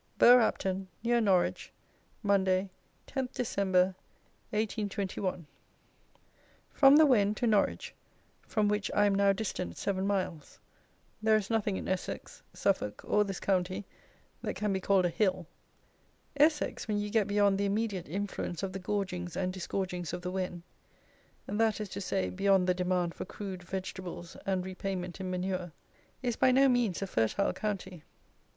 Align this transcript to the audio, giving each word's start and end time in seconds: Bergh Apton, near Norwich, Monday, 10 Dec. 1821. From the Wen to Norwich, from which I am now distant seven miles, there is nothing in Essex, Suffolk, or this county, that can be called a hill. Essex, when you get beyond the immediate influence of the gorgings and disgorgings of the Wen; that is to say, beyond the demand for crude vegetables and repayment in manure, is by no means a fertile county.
Bergh 0.17 0.39
Apton, 0.41 0.87
near 1.03 1.21
Norwich, 1.21 1.71
Monday, 2.23 2.71
10 3.05 3.27
Dec. 3.27 3.57
1821. 3.63 5.45
From 6.73 6.95
the 6.95 7.05
Wen 7.05 7.35
to 7.35 7.45
Norwich, 7.45 7.93
from 8.41 8.67
which 8.67 8.89
I 8.95 9.05
am 9.05 9.13
now 9.13 9.31
distant 9.31 9.77
seven 9.77 10.07
miles, 10.07 10.57
there 11.21 11.35
is 11.35 11.51
nothing 11.51 11.77
in 11.77 11.87
Essex, 11.87 12.41
Suffolk, 12.51 13.03
or 13.05 13.23
this 13.23 13.39
county, 13.39 13.85
that 14.41 14.55
can 14.55 14.73
be 14.73 14.79
called 14.79 15.05
a 15.05 15.09
hill. 15.09 15.45
Essex, 16.35 16.87
when 16.87 16.97
you 16.97 17.11
get 17.11 17.27
beyond 17.27 17.59
the 17.59 17.65
immediate 17.65 18.09
influence 18.09 18.63
of 18.63 18.73
the 18.73 18.79
gorgings 18.79 19.35
and 19.37 19.53
disgorgings 19.53 20.13
of 20.13 20.23
the 20.23 20.31
Wen; 20.31 20.63
that 21.45 21.79
is 21.79 21.89
to 21.89 22.01
say, 22.01 22.31
beyond 22.31 22.65
the 22.65 22.73
demand 22.73 23.13
for 23.13 23.25
crude 23.25 23.61
vegetables 23.61 24.35
and 24.47 24.65
repayment 24.65 25.19
in 25.19 25.29
manure, 25.29 25.73
is 26.23 26.35
by 26.35 26.51
no 26.51 26.67
means 26.67 27.03
a 27.03 27.05
fertile 27.05 27.53
county. 27.53 28.03